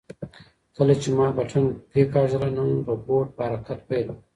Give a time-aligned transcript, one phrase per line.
[0.75, 4.23] کله چې ما بټن کېکاږله نو روبوټ په حرکت پیل وکړ.